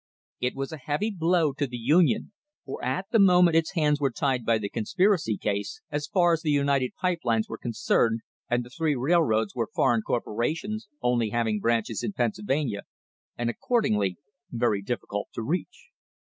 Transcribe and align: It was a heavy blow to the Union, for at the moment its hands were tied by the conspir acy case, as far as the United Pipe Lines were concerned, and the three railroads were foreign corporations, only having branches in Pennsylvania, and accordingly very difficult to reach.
It 0.39 0.55
was 0.55 0.71
a 0.71 0.77
heavy 0.81 1.11
blow 1.11 1.53
to 1.53 1.67
the 1.67 1.77
Union, 1.77 2.31
for 2.65 2.83
at 2.83 3.05
the 3.11 3.19
moment 3.19 3.55
its 3.55 3.73
hands 3.73 4.01
were 4.01 4.09
tied 4.09 4.43
by 4.43 4.57
the 4.57 4.67
conspir 4.67 5.09
acy 5.13 5.39
case, 5.39 5.79
as 5.91 6.07
far 6.07 6.33
as 6.33 6.41
the 6.41 6.49
United 6.49 6.95
Pipe 6.95 7.19
Lines 7.23 7.47
were 7.47 7.59
concerned, 7.59 8.21
and 8.49 8.63
the 8.65 8.71
three 8.71 8.95
railroads 8.95 9.53
were 9.53 9.69
foreign 9.71 10.01
corporations, 10.01 10.87
only 11.03 11.29
having 11.29 11.59
branches 11.59 12.01
in 12.01 12.13
Pennsylvania, 12.13 12.81
and 13.37 13.51
accordingly 13.51 14.17
very 14.49 14.81
difficult 14.81 15.27
to 15.35 15.43
reach. 15.43 15.89